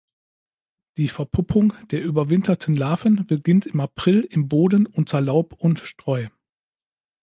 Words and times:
Die 0.97 1.09
Verpuppung 1.09 1.73
der 1.91 2.01
überwinterten 2.03 2.73
Larven 2.73 3.27
beginnt 3.27 3.67
im 3.67 3.79
April 3.81 4.21
im 4.21 4.47
Boden 4.49 4.87
unter 4.87 5.21
Laub 5.21 5.53
und 5.53 5.79
Streu. 5.79 6.29